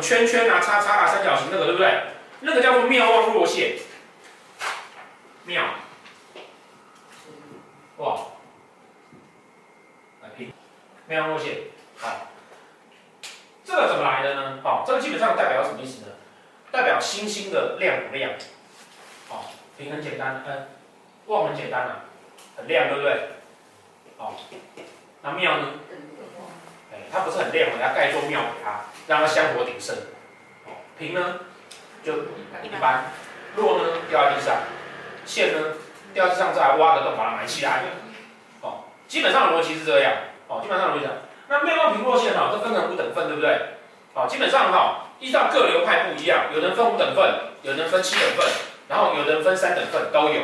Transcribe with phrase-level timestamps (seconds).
[0.00, 2.02] 圈圈啊、叉叉啊、三角形那个，对不对？
[2.40, 3.76] 那个叫做妙望若现，
[5.44, 5.74] 妙，
[7.96, 8.18] 哇，
[10.22, 10.52] 来拼，
[11.08, 11.54] 庙望落线，
[11.96, 12.28] 好，
[13.64, 14.60] 这个怎么来的呢？
[14.62, 16.12] 好，这个基本上代表什么意思呢？
[16.70, 18.30] 代表星星的亮不亮？
[19.28, 20.68] 好，平很简单，嗯，
[21.26, 22.04] 望很简单啊，
[22.56, 23.30] 很亮，对不对？
[24.16, 24.34] 好，
[25.22, 25.72] 那妙呢？
[27.08, 29.96] 哎，它不是很亮，我要盖座庙给它，让它香火鼎盛。
[30.66, 31.40] 哦，平呢，
[32.04, 32.12] 就
[32.62, 33.12] 一般，
[33.56, 34.56] 落呢，掉在地上。
[35.24, 35.74] 线呢，
[36.14, 37.82] 掉地上再挖个洞把它埋起来，
[38.60, 40.12] 哦，基本上的逻辑是这样，
[40.48, 41.16] 哦，基本上的逻辑这样。
[41.48, 43.58] 那庙望平落线哈，这分成五等份，对不对？
[44.14, 47.24] 哦，基本上哈，依照各流派不一样，有人分五等份，
[47.62, 48.46] 有人分七等份，
[48.88, 50.40] 然后有人分三等份都有，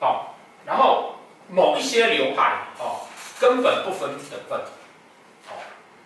[0.00, 0.32] 哦，
[0.64, 1.16] 然后
[1.48, 3.06] 某一些流派哦，
[3.38, 4.64] 根本不分等份，好，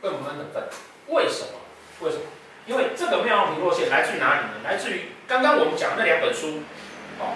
[0.06, 0.62] 根本不分等份，
[1.08, 1.58] 为什么？
[2.00, 2.22] 为什么？
[2.66, 4.62] 因为这个妙望平落线来自于哪里呢？
[4.62, 6.60] 来自于刚刚我们讲的那两本书，
[7.18, 7.34] 哦。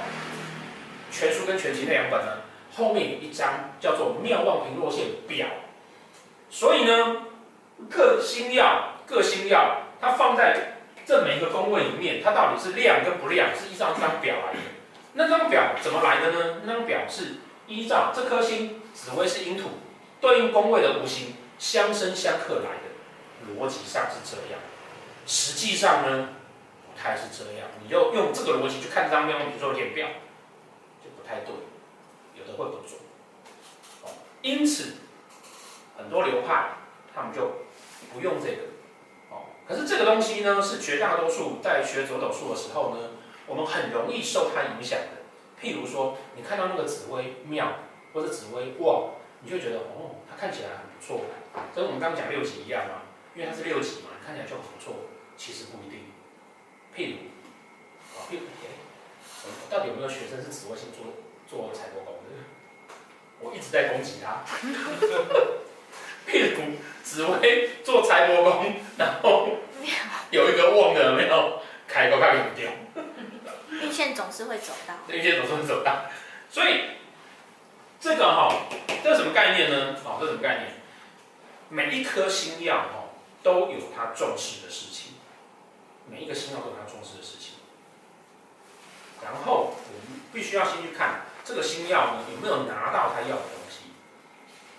[1.10, 2.42] 全书跟全集那两本呢，
[2.76, 5.46] 后面有一章叫做《妙望平落线表》，
[6.48, 7.22] 所以呢，
[7.91, 14.60] 各星曜各星曜它放在这每一个宫位里面，它到底是亮跟不亮，是依照这张表来的。
[15.14, 16.60] 那张表怎么来的呢？
[16.64, 19.70] 那张表是依照这颗星紫薇是阴土，
[20.20, 23.54] 对应宫位的五行相生相克来的。
[23.54, 24.60] 逻辑上是这样，
[25.26, 26.31] 实际上呢，
[26.84, 27.69] 不太是这样。
[27.81, 30.09] 你就用这个逻辑去看这张庙望平落线表。
[31.31, 31.54] 太对，
[32.34, 32.99] 有的会不准，
[34.03, 34.10] 哦，
[34.43, 34.94] 因此
[35.97, 36.70] 很多流派
[37.15, 37.53] 他们就
[38.12, 38.62] 不用这个，
[39.31, 43.10] 哦，可是这个东西呢，是绝大多数在学走斗术的时候呢，
[43.47, 45.62] 我们很容易受它影响的。
[45.62, 47.75] 譬如说，你看到那个紫微庙
[48.12, 51.24] 或者紫微旺，你就觉得哦，它看起来很不错，
[51.74, 53.02] 跟我们刚刚讲六级一样嘛，
[53.34, 56.12] 因为它是六级嘛，看起来就很不错，其实不一定。
[56.94, 57.16] 譬如，
[58.18, 58.40] 啊，譬如。
[59.70, 61.14] 到底有没有学生是紫微星做
[61.48, 62.44] 做财帛宫的？
[63.40, 64.44] 我一直在攻击他。
[66.28, 69.48] 譬如紫微做财帛宫，然后
[70.30, 72.70] 有一个忘了没有开过，开不掉。
[73.80, 74.94] 运线总是会走到。
[75.08, 76.04] 运线总是会走到。
[76.50, 76.82] 所以
[78.00, 78.62] 这个哈，
[79.05, 79.94] 这是什么概念呢？
[80.03, 80.72] 好，这是什么概念？
[81.69, 83.12] 每一颗星耀哈
[83.43, 85.15] 都有它重视的事情，
[86.11, 87.55] 每一个星耀都有它重视的事情。
[89.22, 93.93] 然后我们必须要先去看这个星耀呢有没有拿到他要的东西，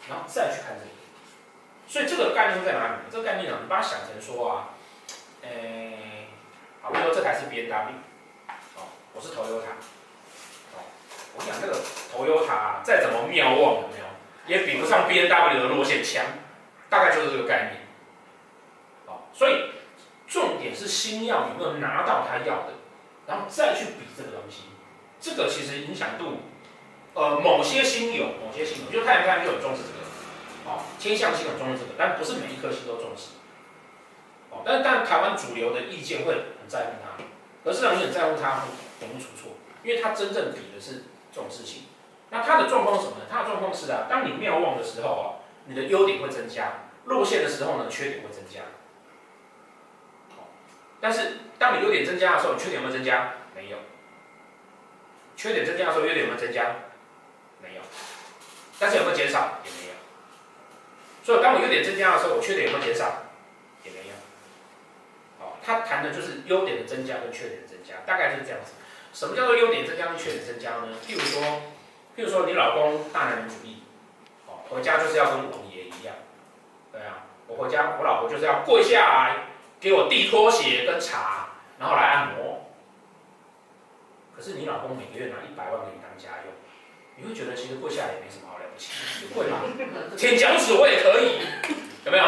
[0.09, 0.91] 然后再去看这个。
[1.87, 2.99] 所以这个概念在哪里呢？
[3.11, 4.69] 这个概念呢，你把它想成说啊，
[5.43, 6.27] 诶，
[6.81, 7.93] 好，比如说这台是 BMW，
[8.75, 10.00] 哦，我是 Toyota，哦，我想这个
[12.83, 14.05] 再怎么妙望有没有，
[14.47, 16.25] 也比不上 B N W 的落线强，
[16.89, 17.81] 大概就是这个概念。
[19.05, 19.71] 好，所以
[20.27, 22.73] 重点是星曜有没有拿到他要的。
[23.27, 24.63] 然后再去比这个东西，
[25.21, 26.39] 这个其实影响度，
[27.13, 33.37] 呃，某些星有，某些星有，就太阳太阳就很重视这个，哦，天象星很重视这个，但不是每一颗星都重视，
[34.49, 37.23] 哦，但但台湾主流的意见会很在乎它，
[37.63, 38.63] 可是呢你很在乎它，
[38.99, 39.51] 容易出错，
[39.83, 41.83] 因为它真正比的是这种事情。
[42.31, 43.25] 那它的状况是什么呢？
[43.29, 48.61] 它的状况是啊，当你妙望的时候啊，你的优点会增加，落线的时候呢，缺点会增加。
[51.01, 53.33] 但是，当你优点增加的时候，缺点有没有增加？
[53.55, 53.77] 没有。
[55.35, 56.75] 缺点增加的时候，优点有没有增加？
[57.59, 57.81] 没有。
[58.77, 59.57] 但是有没有减少？
[59.65, 59.93] 也没有。
[61.23, 63.23] 所以，当我优点增加的时候，我缺点有没有减少？
[63.83, 64.13] 也没有。
[65.39, 68.73] 好，他谈的就是优点的增加跟缺点的增加，大概就是这样子。
[69.11, 70.89] 什么叫做优点增加跟缺点增加呢？
[71.03, 71.63] 譬如说，
[72.15, 73.83] 譬如说你老公大男人主义，
[74.47, 76.15] 哦，回家就是要跟王爷一样，
[76.91, 79.47] 对啊，我回家我老婆就是要跪下来。
[79.81, 81.47] 给我递拖鞋跟茶，
[81.79, 82.69] 然后来按摩。
[84.37, 86.53] 可是你老公每个月拿一百万给你当家用，
[87.15, 88.91] 你会觉得其实跪下来也没什么好了不起，
[89.33, 89.57] 跪嘛？
[90.15, 91.41] 舔脚趾我也可以，
[92.05, 92.23] 有没有？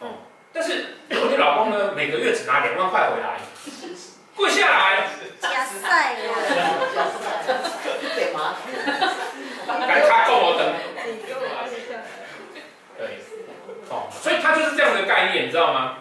[0.00, 0.18] 哦，
[0.52, 3.38] 但是如果你老公呢，每个月只拿两万块回来，
[4.34, 5.06] 跪下来，
[5.40, 6.34] 加赛呀，
[8.14, 8.56] 对吗？
[9.86, 10.72] 来他够我等。
[12.96, 13.18] 对，
[13.90, 15.98] 哦，所以他就是这样的概念，你知道吗？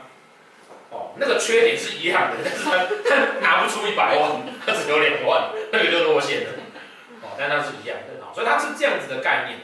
[1.16, 4.32] 那个缺点是一样的，但是他他拿不出一百万，
[4.66, 6.50] 他只有两万，那个就落线了。
[7.22, 9.60] 哦，但它是一样的，所以他是这样子的概念。